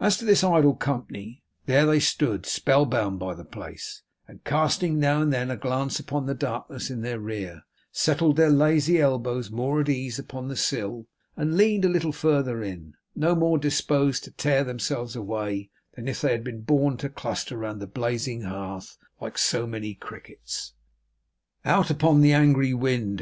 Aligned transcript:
As 0.00 0.16
to 0.16 0.24
this 0.24 0.42
idle 0.42 0.74
company, 0.74 1.42
there 1.66 1.84
they 1.84 2.00
stood, 2.00 2.46
spellbound 2.46 3.18
by 3.18 3.34
the 3.34 3.44
place, 3.44 4.00
and, 4.26 4.42
casting 4.42 4.98
now 4.98 5.20
and 5.20 5.30
then 5.30 5.50
a 5.50 5.56
glance 5.58 6.00
upon 6.00 6.24
the 6.24 6.32
darkness 6.32 6.88
in 6.88 7.02
their 7.02 7.20
rear, 7.20 7.62
settled 7.92 8.36
their 8.36 8.48
lazy 8.48 8.98
elbows 9.02 9.50
more 9.50 9.82
at 9.82 9.90
ease 9.90 10.18
upon 10.18 10.48
the 10.48 10.56
sill, 10.56 11.08
and 11.36 11.58
leaned 11.58 11.84
a 11.84 11.90
little 11.90 12.12
further 12.12 12.62
in: 12.62 12.94
no 13.14 13.34
more 13.34 13.58
disposed 13.58 14.24
to 14.24 14.30
tear 14.30 14.64
themselves 14.64 15.14
away 15.14 15.68
than 15.94 16.08
if 16.08 16.22
they 16.22 16.32
had 16.32 16.42
been 16.42 16.62
born 16.62 16.96
to 16.96 17.10
cluster 17.10 17.58
round 17.58 17.78
the 17.78 17.86
blazing 17.86 18.40
hearth 18.44 18.96
like 19.20 19.36
so 19.36 19.66
many 19.66 19.92
crickets. 19.92 20.72
Out 21.66 21.90
upon 21.90 22.22
the 22.22 22.32
angry 22.32 22.72
wind! 22.72 23.14